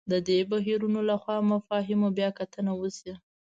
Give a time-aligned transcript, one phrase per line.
[0.11, 3.13] د دغو بهیرونو له خوا مفاهیمو بیا کتنه وشي.